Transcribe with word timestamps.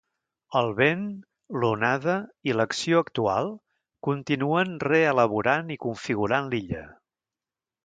El 0.59 0.69
vent, 0.77 1.01
l'onada 1.63 2.15
i 2.51 2.55
l'acció 2.61 3.03
actual 3.07 3.53
continuen 4.09 4.75
reelaborant 4.87 5.73
i 5.77 5.81
configurant 5.87 6.53
l'illa. 6.55 6.85